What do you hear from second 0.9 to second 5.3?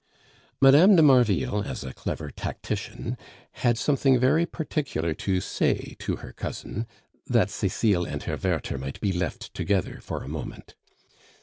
de Marville, as a clever tactician, had something very particular